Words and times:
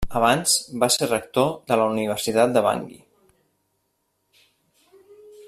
Abans 0.19 0.53
va 0.83 0.87
ser 0.93 1.09
rector 1.11 1.51
de 1.71 1.77
la 1.81 1.85
Universitat 1.91 2.57
de 2.57 2.65
Bangui. 2.69 2.99